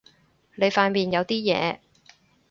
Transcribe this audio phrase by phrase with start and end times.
[0.55, 1.77] 你塊面有啲嘢